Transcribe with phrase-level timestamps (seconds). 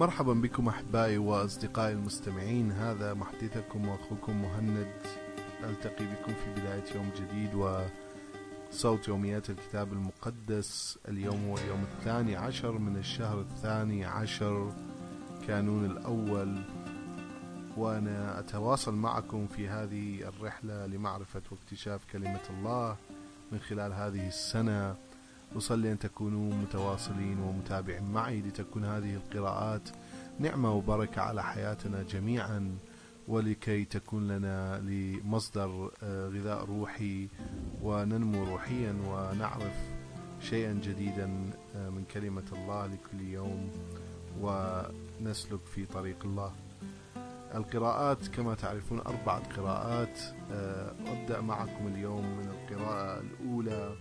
[0.00, 2.72] مرحبا بكم أحبائي وأصدقائي المستمعين.
[2.72, 4.92] هذا محدثكم وأخوكم مهند.
[5.64, 12.78] ألتقي بكم في بداية يوم جديد وصوت يوميات الكتاب المقدس اليوم هو اليوم الثاني عشر
[12.78, 14.72] من الشهر الثاني عشر
[15.46, 16.62] كانون الأول.
[17.76, 22.96] وأنا أتواصل معكم في هذه الرحلة لمعرفة واكتشاف كلمة الله
[23.52, 24.96] من خلال هذه السنة.
[25.56, 29.88] أصلي أن تكونوا متواصلين ومتابعين معي لتكون هذه القراءات
[30.38, 32.78] نعمة وبركة على حياتنا جميعا
[33.28, 37.28] ولكي تكون لنا لمصدر غذاء روحي
[37.82, 39.76] وننمو روحيا ونعرف
[40.40, 41.26] شيئا جديدا
[41.74, 43.70] من كلمة الله لكل يوم
[44.40, 46.52] ونسلك في طريق الله.
[47.54, 50.20] القراءات كما تعرفون أربعة قراءات
[51.06, 53.96] أبدأ معكم اليوم من القراءة الأولى.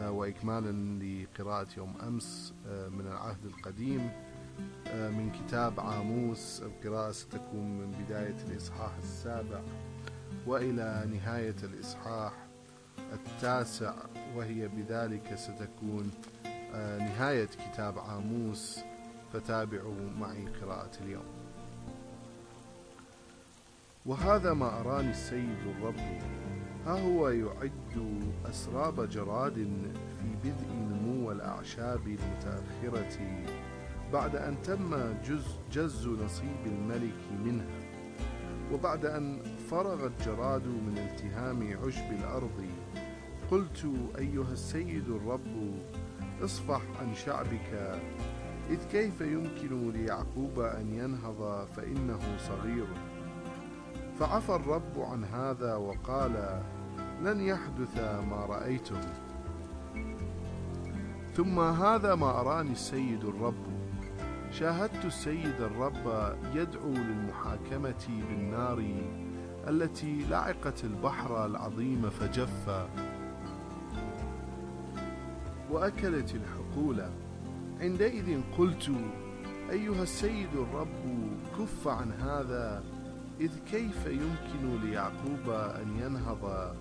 [0.00, 0.72] وإكمالا
[1.04, 4.10] لقراءة يوم أمس من العهد القديم
[4.94, 9.60] من كتاب عاموس القراءة ستكون من بداية الإصحاح السابع
[10.46, 12.32] وإلى نهاية الإصحاح
[13.12, 13.94] التاسع
[14.36, 16.10] وهي بذلك ستكون
[16.98, 18.80] نهاية كتاب عاموس
[19.32, 21.26] فتابعوا معي قراءة اليوم.
[24.06, 26.20] وهذا ما أراني السيد الرب.
[26.86, 33.18] ها هو يعد أسراب جراد في بدء نمو الأعشاب المتأخرة
[34.12, 37.80] بعد أن تم جز, جز نصيب الملك منها
[38.72, 39.38] وبعد أن
[39.70, 42.64] فرغ الجراد من التهام عشب الأرض.
[43.50, 43.86] قلت
[44.18, 45.74] أيها السيد الرب
[46.42, 48.00] اصفح عن شعبك
[48.70, 52.86] إذ كيف يمكن ليعقوب أن ينهض فإنه صغير؟
[54.20, 56.62] فعفى الرب عن هذا وقال
[57.22, 57.98] لن يحدث
[58.30, 59.00] ما رأيته
[61.34, 63.66] ثم هذا ما أراني السيد الرب.
[64.50, 68.84] شاهدت السيد الرب يدعو للمحاكمة بالنار
[69.68, 72.88] التي لعقت البحر العظيم فجف.
[75.70, 77.04] وأكلت الحقول.
[77.80, 78.90] عندئذ قلت
[79.70, 82.99] أيها السيد الرب كف عن هذا
[83.40, 86.74] إذ كيف يمكن ليعقوب أن ينهض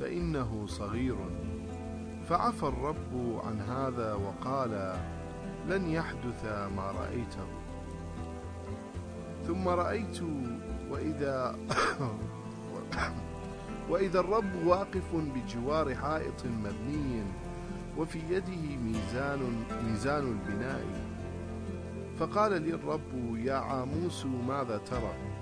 [0.00, 1.16] فإنه صغير؟
[2.28, 4.96] فعفى الرب عن هذا وقال
[5.68, 6.44] لن يحدث
[6.76, 7.46] ما رأيته.
[9.46, 10.20] ثم رأيت
[10.90, 11.56] وإذا
[13.90, 17.22] وإذا الرب واقف بجوار حائط مبني
[17.98, 20.84] وفي يده ميزان ميزان البناء
[22.18, 25.33] فقال لي الرب يا عاموس ماذا ترى؟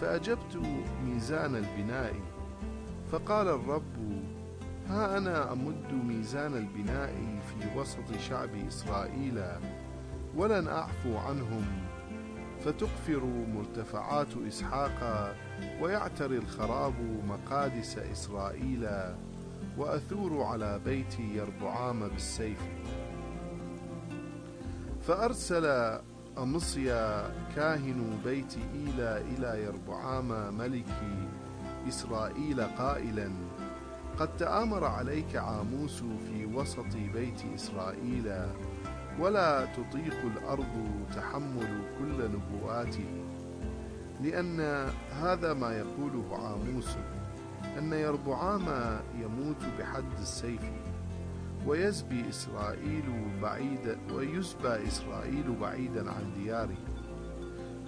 [0.00, 0.56] فأجبت
[1.04, 2.14] ميزان البناء.
[3.12, 4.22] فقال الرب
[4.88, 9.42] ها أنا أمد ميزان البناء في وسط شعب إسرائيل
[10.36, 11.64] ولن أعفو عنهم
[12.64, 13.24] فتقفر
[13.54, 15.34] مرتفعات إسحاق
[15.80, 16.94] ويعتري الخراب
[17.28, 18.88] مقادس إسرائيل
[19.78, 22.62] وأثور على بيت يربعام بالسيف.
[25.00, 25.98] فأرسل
[26.38, 30.94] أمصيا كاهن بيت إيلا إلى يربعام ملك
[31.88, 33.30] إسرائيل قائلا
[34.18, 38.32] قد تآمر عليك عاموس في وسط بيت إسرائيل
[39.20, 43.24] ولا تطيق الأرض تحمل كل نبوآته
[44.22, 44.60] لأن
[45.10, 46.96] هذا ما يقوله عاموس
[47.78, 50.62] أن يربعام يموت بحد السيف.
[51.66, 53.04] ويزبي إسرائيل
[53.42, 56.76] بعيدا ويسبى إسرائيل بعيدا عن دياره.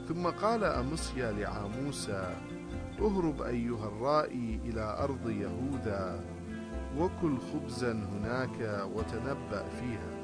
[0.09, 2.11] ثم قال أمصيا لعاموس
[3.01, 6.25] اهرب أيها الرائي إلى أرض يهوذا
[6.99, 10.19] وكل خبزا هناك وتنبأ فيها.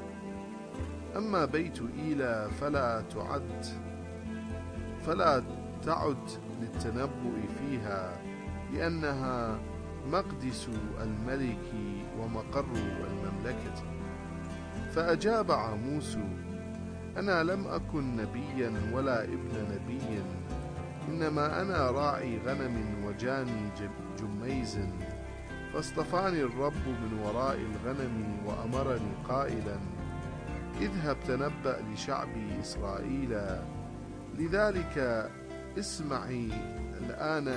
[1.17, 3.65] أما بيت إيلا فلا تعد
[5.05, 5.43] فلا
[5.83, 6.29] تعد
[6.61, 8.21] للتنبؤ فيها
[8.73, 9.59] لأنها
[10.11, 10.69] مقدس
[11.01, 11.73] الملك
[12.19, 12.65] ومقر
[13.45, 13.83] المملكة
[14.91, 16.17] فأجاب عاموس
[17.17, 20.21] أنا لم أكن نبيا ولا ابن نبي
[21.09, 23.69] إنما أنا راعي غنم وجاني
[24.19, 24.79] جميز
[25.73, 29.77] فاصطفاني الرب من وراء الغنم وأمرني قائلا
[30.81, 33.39] اذهب تنبأ لشعبي إسرائيل
[34.39, 35.29] لذلك
[35.79, 36.49] اسمعي
[37.01, 37.53] الآن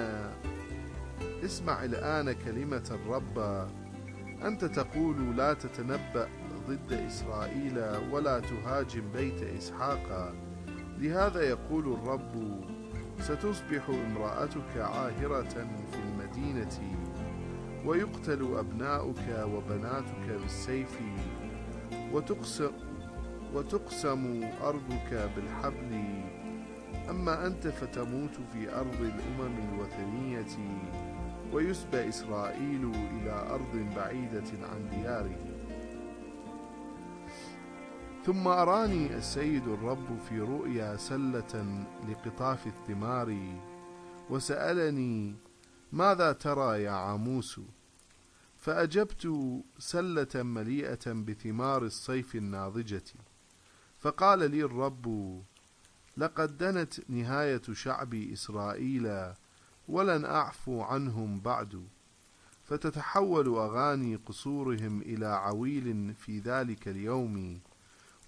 [1.44, 3.68] اسمع الآن كلمة الرب.
[4.44, 6.28] أنت تقول لا تتنبأ
[6.68, 7.78] ضد إسرائيل
[8.10, 10.34] ولا تهاجم بيت إسحاق.
[10.98, 12.60] لهذا يقول الرب
[13.20, 16.96] ستصبح امرأتك عاهرة في المدينة
[17.84, 20.98] ويقتل أبناؤك وبناتك بالسيف
[22.12, 22.70] وتقسم
[23.54, 26.02] وتقسم أرضك بالحبل.
[27.10, 30.58] أما أنت فتموت في أرض الأمم الوثنية
[31.52, 35.38] ويسبى إسرائيل إلى أرض بعيدة عن دياره.
[38.26, 43.58] ثم أراني السيد الرب في رؤيا سلة لقطاف الثمار
[44.30, 45.34] وسألني
[45.92, 47.60] ماذا ترى يا عاموس؟
[48.56, 49.28] فأجبت
[49.78, 53.04] سلة مليئة بثمار الصيف الناضجة.
[53.98, 55.06] فقال لي الرب
[56.16, 59.34] لقد دنت نهاية شعب إسرائيل
[59.88, 61.86] ولن أعفو عنهم بعد.
[62.64, 67.60] فتتحول أغاني قصورهم إلى عويل في ذلك اليوم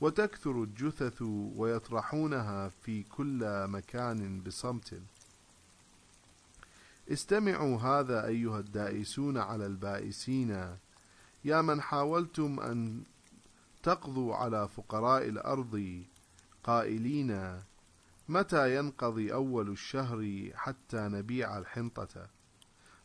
[0.01, 1.23] وتكثر الجثث
[1.57, 5.03] ويطرحونها في كل مكان بصمت.
[7.13, 10.77] استمعوا هذا أيها الدائسون على البائسين.
[11.45, 13.03] يا من حاولتم أن
[13.83, 16.03] تقضوا على فقراء الأرض
[16.65, 17.61] قائلين
[18.31, 22.31] متى ينقضي أول الشهر حتى نبيع الحنطة؟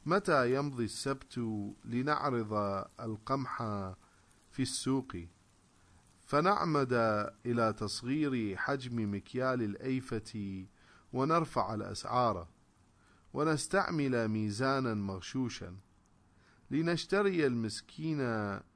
[0.06, 1.38] متى يمضي السبت
[1.86, 2.54] لنعرض
[3.00, 3.57] القمح
[4.51, 5.18] في السوق؟
[6.25, 6.94] فنعمد
[7.45, 10.66] إلى تصغير حجم مكيال الأيفة
[11.13, 12.48] ونرفع الأسعار
[13.33, 15.75] ونستعمل ميزانا مغشوشا
[16.71, 18.19] لنشتري المسكين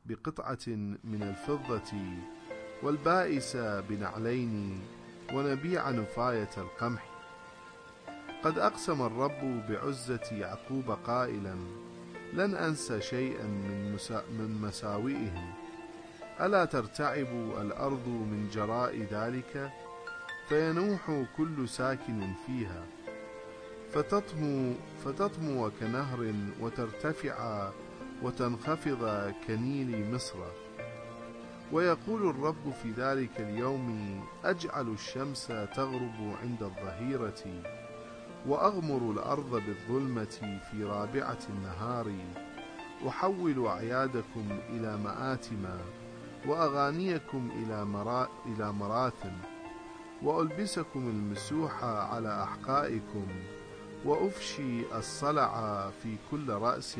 [0.05, 0.67] بقطعة
[1.03, 1.97] من الفضة
[2.83, 4.81] والبائس بنعلين
[5.33, 7.05] ونبيع نفاية القمح.
[8.43, 11.55] قد أقسم الرب بعزة يعقوب قائلا
[12.33, 15.53] لن أنسى شيئا من, مسا من مساوئهم.
[16.41, 17.27] ألا ترتعب
[17.61, 19.71] الأرض من جراء ذلك؟
[20.49, 22.83] فينوح كل ساكن فيها.
[23.93, 24.73] فتطمو,
[25.05, 27.69] فتطمو كنهر وترتفع
[28.23, 30.68] وتنخفض كنيل مصر.
[31.71, 37.63] ويقول الرب في ذلك اليوم أجعل الشمس تغرب عند الظهيرة
[38.47, 42.13] وأغمر الأرض بالظلمة في رابعة النهار.
[43.07, 45.65] أحول أعيادكم إلى مآتم
[46.47, 49.33] وأغانيكم إلى, مرا إلى مراثم.
[50.23, 53.27] وألبسكم المسوح على أحقائكم.
[54.05, 56.97] وأفشي الصلع في كل رأس.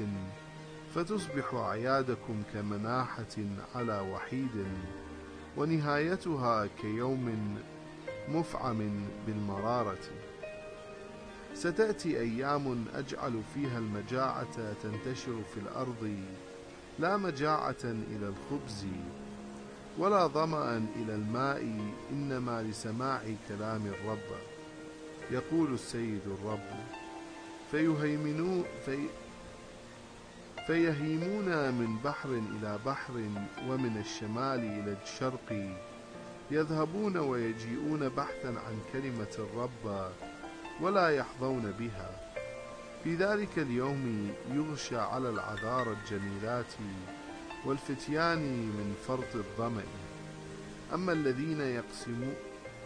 [0.96, 3.36] فتصبح أعيادكم كمناحة
[3.76, 4.66] على وحيد
[5.58, 7.58] ونهايتها كيوم
[8.30, 10.10] مفعم بالمرارة.
[11.54, 16.16] ستأتي أيام أجعل فيها المجاعة تنتشر في الأرض
[17.00, 18.86] لا مجاعة إلى الخبز
[19.98, 21.80] ولا ظمأ إلى الماء
[22.12, 24.40] إنما لسماع كلام الرب.
[25.32, 26.70] يقول السيد الرب
[27.72, 28.98] فيهيمنون في
[30.70, 33.14] فيهيمون من بحر إلى بحر
[33.68, 35.76] ومن الشمال إلى الشرق
[36.52, 40.12] يذهبون ويجيئون بحثا عن كلمة الرب
[40.82, 42.12] ولا يحظون بها.
[43.04, 46.74] في ذلك اليوم يغشى على العذار الجميلات
[47.66, 49.84] والفتيان من فرط الظمأ.
[50.94, 52.36] أما الذين يقسمون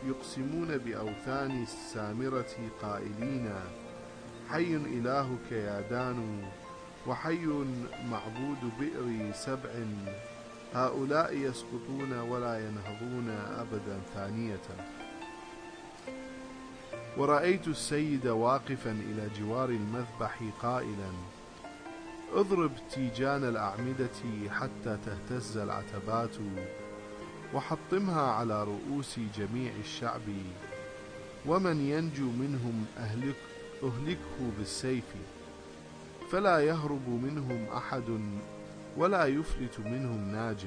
[0.05, 3.53] يقسمون بأوثان السامرة قائلين
[4.49, 6.45] حي إلهك يا دان
[7.07, 7.45] وحي
[8.11, 9.69] معبود بئر سبع.
[10.73, 14.65] هؤلاء يسقطون ولا ينهضون أبدا ثانية.
[17.17, 21.11] ورأيت السيد واقفا إلى جوار المذبح قائلا
[22.33, 26.35] اضرب تيجان الأعمدة حتى تهتز العتبات
[27.53, 30.27] وحطمها على رؤوس جميع الشعب.
[31.45, 33.35] ومن ينجو منهم أهلك
[33.83, 35.03] أهلكه بالسيف.
[36.33, 38.19] فلا يهرب منهم أحد
[38.97, 40.65] ولا يفلت منهم ناج.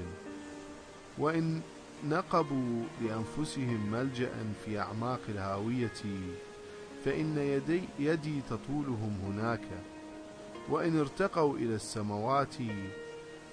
[1.18, 1.60] وإن
[2.08, 4.30] نقبوا لأنفسهم ملجأ
[4.64, 6.02] في أعماق الهاوية
[7.04, 9.68] فإن يدي, يدي تطولهم هناك.
[10.68, 12.54] وإن ارتقوا إلى السماوات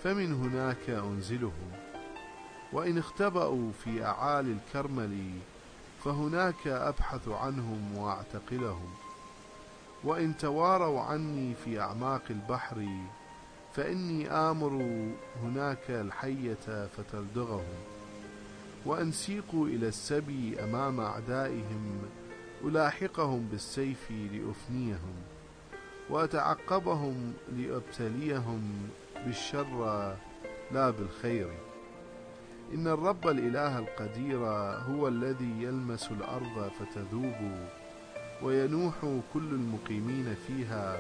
[0.03, 1.71] فمن هناك أنزلهم.
[2.73, 5.31] وإن اختبأوا في أعالي الكرمل
[6.03, 9.02] فهناك أبحث عنهم وأعتقلهم.
[10.03, 12.87] وإن تواروا عني في أعماق البحر
[13.73, 14.71] فإني آمر
[15.43, 17.83] هناك الحية فتلدغهم
[18.85, 22.01] وأن سيقوا إلى السبي أمام أعدائهم
[22.63, 25.15] ألاحقهم بالسيف لأفنيهم
[26.09, 28.89] وأتعقبهم لأبتليهم
[29.25, 30.15] بالشر
[30.71, 31.49] لا بالخير.
[32.73, 34.37] إن الرب الإله القدير
[34.89, 37.51] هو الذي يلمس الأرض فتذوب
[38.43, 38.95] وينوح
[39.33, 40.97] كل المقيمين فيها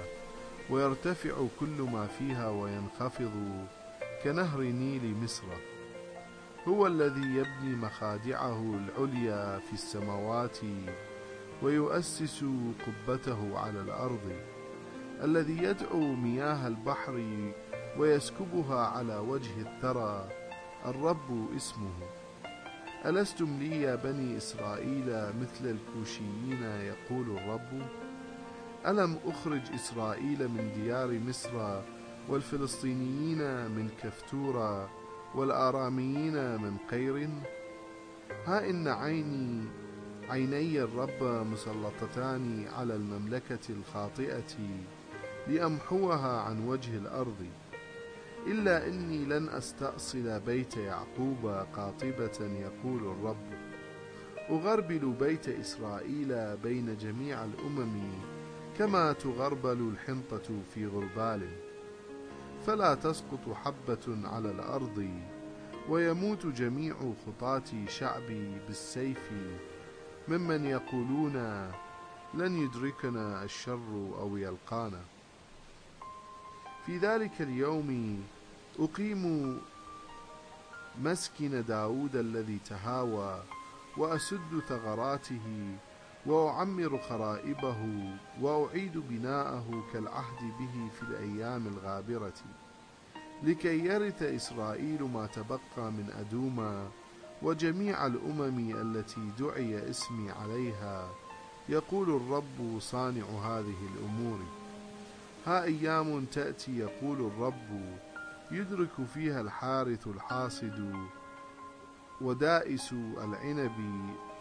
[0.69, 3.65] ويرتفع كل ما فيها وينخفض
[4.23, 5.43] كنهر نيل مصر.
[6.67, 10.57] هو الذي يبني مخادعه العليا في السماوات
[11.61, 12.45] ويؤسس
[12.87, 14.31] قبته على الأرض.
[15.23, 17.23] الذي يدعو مياه البحر
[17.97, 20.29] ويسكبها على وجه الثرى.
[20.85, 22.22] الرب اسمه.
[23.05, 25.05] ألستم لي يا بني إسرائيل
[25.41, 27.81] مثل الكوشيين؟ يقول الرب.
[28.87, 31.81] ألم أخرج إسرائيل من ديار مصر
[32.29, 34.89] والفلسطينيين من كفتورا
[35.35, 37.29] والآراميين من قير؟
[38.45, 39.65] ها إن عيني
[40.29, 44.55] عيني الرب مسلطتان على المملكة الخاطئة
[45.47, 47.45] لأمحوها عن وجه الأرض.
[48.47, 53.53] إلا إني لن أستأصل بيت يعقوب قاطبة يقول الرب.
[54.49, 58.11] أغربل بيت إسرائيل بين جميع الأمم
[58.77, 61.47] كما تغربل الحنطة في غربال.
[62.65, 65.09] فلا تسقط حبة على الأرض
[65.89, 66.95] ويموت جميع
[67.25, 69.31] خطاة شعبي بالسيف.
[70.27, 71.35] ممن يقولون
[72.33, 75.01] لن يدركنا الشر أو يلقانا.
[76.85, 78.19] في ذلك اليوم
[78.79, 79.61] أقيم
[81.01, 83.43] مسكن داود الذي تهاوى
[83.97, 85.75] وأسد ثغراته
[86.25, 87.77] وأعمر خرائبه
[88.41, 92.33] وأعيد بناءه كالعهد به في الأيام الغابرة
[93.43, 96.87] لكي يرث إسرائيل ما تبقى من أدوما
[97.41, 101.09] وجميع الأمم التي دعي اسمي عليها.
[101.69, 104.39] يقول الرب صانع هذه الأمور.
[105.45, 107.95] ها أيام تأتي يقول الرب
[108.51, 110.93] يدرك فيها الحارث الحاصد
[112.21, 113.71] ودائس العنب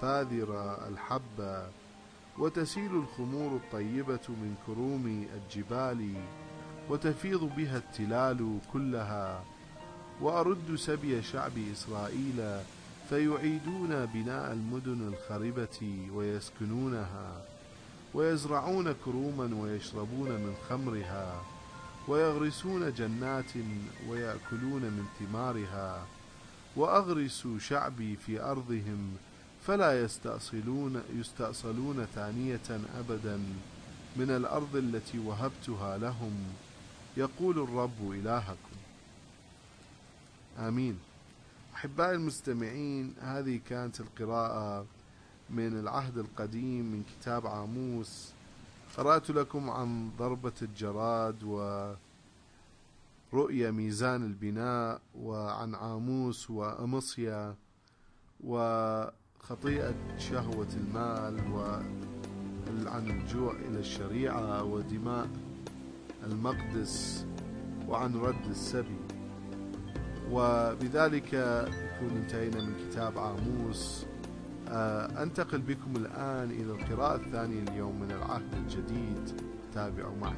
[0.00, 1.66] فاذر الحبة
[2.38, 6.14] وتسيل الخمور الطيبة من كروم الجبال
[6.88, 9.44] وتفيض بها التلال كلها
[10.20, 12.60] وأرد سبي شعب إسرائيل
[13.08, 17.44] فيعيدون بناء المدن الخربة ويسكنونها.
[18.14, 21.42] ويزرعون كروما ويشربون من خمرها
[22.08, 23.52] ويغرسون جنات
[24.08, 26.06] ويأكلون من ثمارها
[26.76, 29.16] وأغرس شعبي في أرضهم
[29.66, 33.36] فلا يستأصلون يستأصلون ثانية أبدا
[34.16, 36.32] من الأرض التي وهبتها لهم.
[37.16, 38.76] يقول الرب إلهكم.
[40.58, 40.98] آمين.
[41.74, 44.86] أحبائي المستمعين هذه كانت القراءة
[45.52, 48.32] من العهد القديم من كتاب عاموس.
[48.96, 51.42] قرأت لكم عن ضربة الجراد
[53.32, 57.54] ورؤية ميزان البناء وعن عاموس وأمصيا
[58.44, 65.28] وخطيئة شهوة المال وعن الجوع إلى الشريعة ودماء
[66.24, 67.26] المقدس
[67.88, 69.00] وعن رد السبي.
[70.30, 71.34] وبذلك
[71.68, 74.06] نكون انتهينا من كتاب عاموس.
[75.22, 79.40] أنتقل بكم الآن إلى القراءة الثانية اليوم من العهد الجديد.
[79.74, 80.36] تابعوا معي.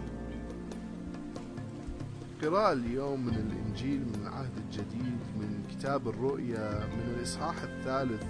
[2.43, 8.25] قراءة اليوم من الإنجيل من العهد الجديد من كتاب الرؤيا من الإصحاح الثالث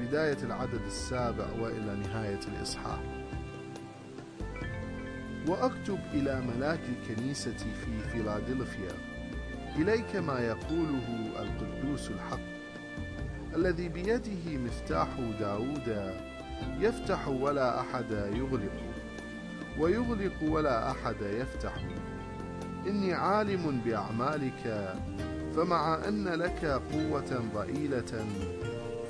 [0.00, 3.00] بداية العدد السابع وإلى نهاية الإصحاح.
[5.48, 8.92] وأكتب إلى ملاك الكنيسة في فيلادلفيا
[9.76, 12.57] إليك ما يقوله القدوس الحق.
[13.56, 15.08] الذي بيده مفتاح
[15.40, 16.12] داود
[16.80, 18.72] يفتح ولا أحد يغلق
[19.78, 21.74] ويغلق ولا أحد يفتح.
[22.86, 24.94] إني عالم بأعمالك
[25.56, 28.26] فمع أن لك قوة ضئيلة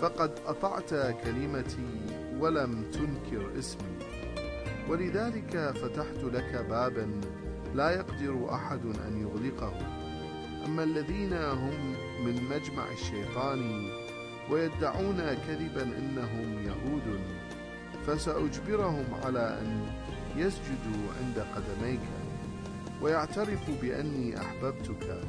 [0.01, 1.89] فقد أطعت كلمتي
[2.39, 3.99] ولم تنكر اسمي.
[4.89, 7.21] ولذلك فتحت لك بابا
[7.75, 9.73] لا يقدر أحد أن يغلقه.
[10.67, 13.91] أما الذين هم من مجمع الشيطان
[14.51, 17.21] ويدعون كذبا إنهم يهود
[18.07, 19.87] فسأجبرهم على أن
[20.37, 22.01] يسجدوا عند قدميك
[23.03, 25.21] ويعترفوا بأني أحببتك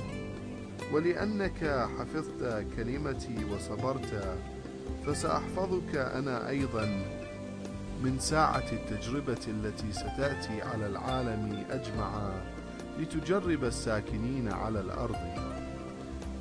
[0.94, 4.38] ولأنك حفظت كلمتي وصبرت
[5.06, 6.86] فسأحفظك أنا أيضا
[8.04, 12.32] من ساعة التجربة التي ستأتي على العالم أجمع
[13.00, 15.16] لتجرب الساكنين على الأرض.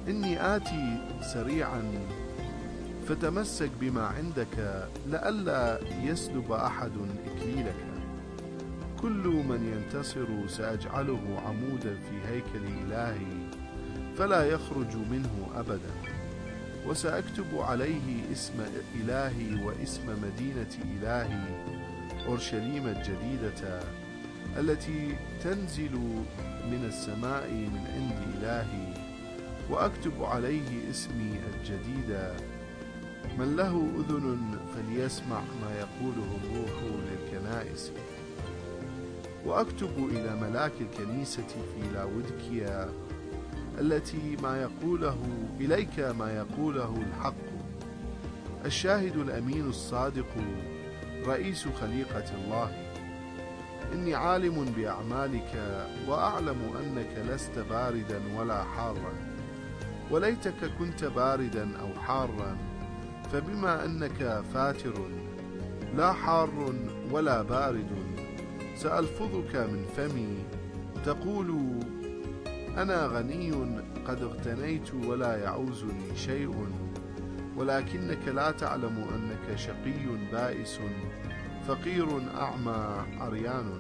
[0.09, 0.99] إني آتي
[1.35, 1.83] سريعا
[3.09, 6.93] فتمسك بما عندك لئلا يسلب أحد
[7.27, 7.75] إكليلك.
[9.03, 13.51] كل من ينتصر سأجعله عمودا في هيكل إلهي
[14.19, 15.93] فلا يخرج منه أبدا.
[16.87, 18.55] وسأكتب عليه اسم
[18.95, 21.45] إلهي واسم مدينة إلهي
[22.27, 23.81] أورشليم الجديدة
[24.59, 25.95] التي تنزل
[26.71, 29.09] من السماء من عند إلهي.
[29.71, 32.19] وأكتب عليه اسمي الجديد
[33.39, 37.93] من له أذن فليسمع ما يقوله الروح للكنائس.
[39.47, 42.89] وأكتب إلى ملاك الكنيسة في لاودكيا
[43.81, 45.19] التي ما يقوله
[45.61, 47.35] إليك ما يقوله الحق.
[48.65, 50.27] الشاهد الأمين الصادق
[51.27, 52.89] رئيس خليقة الله.
[53.93, 59.13] إني عالم بأعمالك وأعلم أنك لست باردا ولا حارا
[60.11, 62.68] وليتك كنت باردا أو حارا.
[63.33, 64.95] فبما أنك فاتر
[65.97, 66.75] لا حار
[67.11, 67.91] ولا بارد
[68.77, 70.37] سألفظك من فمي
[71.05, 71.79] تقول
[72.77, 73.53] أنا غني
[74.07, 76.67] قد اغتنيت ولا يعوزني شيء
[77.57, 80.79] ولكنك لا تعلم أنك شقي بائس
[81.69, 83.79] فقير أعمى عريان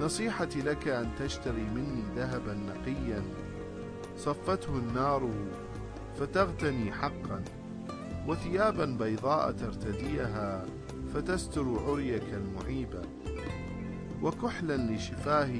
[0.00, 3.22] نصيحتي لك أن تشتري مني ذهبا نقيا
[4.16, 5.30] صفته النار
[6.20, 7.42] فتغتني حقا.
[8.28, 10.64] وثيابا بيضاء ترتديها
[11.14, 13.02] فتستر عريك المعيبة
[14.22, 15.50] وكحلا لشفاه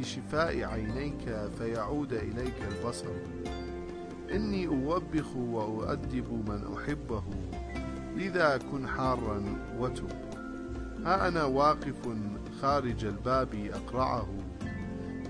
[0.00, 3.12] لشفاء عينيك فيعود إليك البصر.
[4.32, 7.22] إني أوبخ وأؤدب من أحبه
[8.16, 9.42] لذا كن حارا
[9.78, 10.08] وتب.
[11.04, 12.08] ها أنا واقف
[12.62, 14.28] خارج الباب أقرعه.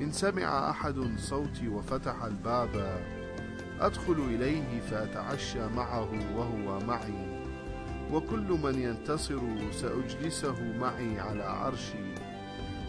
[0.01, 3.01] إن سمع أحد صوتي وفتح الباب
[3.81, 7.43] أدخل إليه فأتعشى معه وهو معي.
[8.13, 9.41] وكل من ينتصر
[9.73, 12.15] سأجلسه معي على عرشي.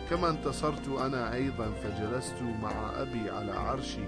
[0.10, 4.08] كما انتصرت أنا أيضا فجلست مع أبي على عرشه.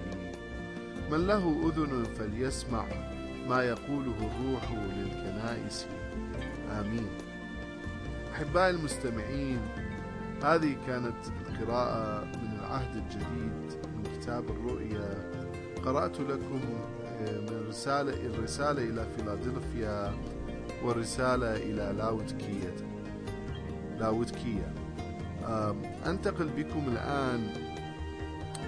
[1.12, 2.86] من له أذن فليسمع
[3.48, 5.88] ما يقوله الروح للكنائس.
[6.80, 7.08] آمين.
[8.34, 9.60] أحبائي المستمعين
[10.44, 15.39] هذه كانت القراءة من العهد الجديد من كتاب الرؤيا.
[15.90, 16.62] قرأت لكم
[17.06, 20.14] آه، من رسالة الرسالة إلى فيلادلفيا
[20.84, 22.76] والرسالة إلى لاودكية
[24.00, 24.74] لاودكية
[26.06, 27.48] أنتقل بكم الآن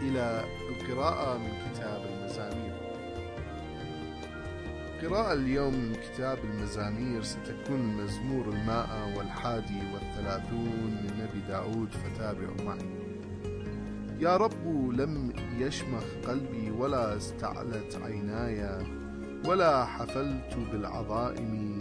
[0.02, 2.74] إلى القراءة من كتاب المزامير.
[5.02, 13.01] قراءة اليوم من كتاب المزامير ستكون المزمور المائة والحادي والثلاثون من نبي داود فتابعوا معي.
[14.22, 18.86] يا رب لم يشمخ قلبي ولا استعلت عيناي
[19.48, 21.80] ولا حفلت بالعظائم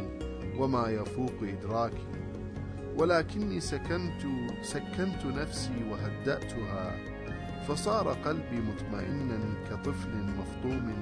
[0.58, 2.06] وما يفوق إدراكي
[2.98, 4.22] ولكني سكنت
[4.62, 6.96] سكنت نفسي وهدأتها
[7.68, 9.38] فصار قلبي مطمئنا
[9.70, 10.92] كطفل مفطوم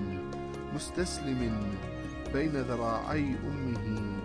[0.75, 1.63] مستسلم
[2.33, 4.19] بين ذراعي أمه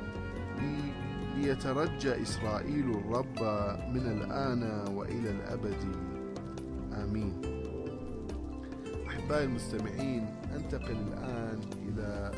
[1.37, 3.39] ليترجى إسرائيل الرب
[3.93, 6.12] من الآن وإلى الأبد.
[6.93, 7.41] آمين.
[9.07, 12.31] أحبائي المستمعين أنتقل الآن إلى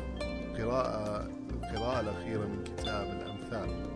[0.58, 3.86] قراءة القراءة الأخيرة من كتاب الأمثال.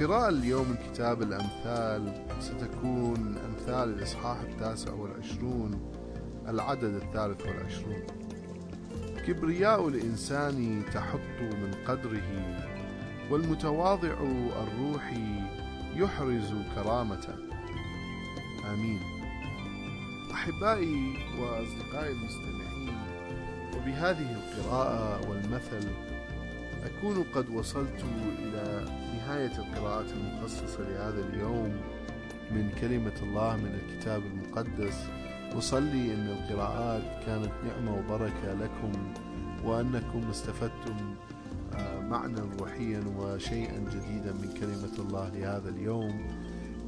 [0.00, 5.80] قراءة اليوم من كتاب الأمثال ستكون أمثال الإصحاح التاسع والعشرون
[6.48, 8.02] العدد الثالث والعشرون.
[9.26, 12.56] كبرياء الإنسان تحط من قدره
[13.30, 14.12] والمتواضع
[14.62, 15.12] الروح
[15.96, 17.47] يحرز كرامة
[18.74, 19.00] آمين.
[20.32, 22.96] أحبائي وأصدقائي المستمعين
[23.76, 25.88] وبهذه القراءة والمثل
[26.84, 28.04] أكون قد وصلت
[28.38, 28.84] إلى
[29.16, 31.76] نهاية القراءات المخصصة لهذا اليوم
[32.50, 35.08] من كلمة الله من الكتاب المقدس.
[35.58, 38.92] أصلي أن القراءات كانت نعمة وبركة لكم
[39.64, 41.14] وأنكم استفدتم
[41.74, 46.26] آه، معنى روحيا وشيئا جديدا من كلمة الله لهذا اليوم.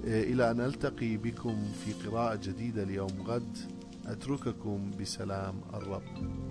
[0.04, 3.58] إلى أن ألتقي بكم في قراءة جديدة اليوم غد
[4.06, 6.49] أترككم بسلام الرب.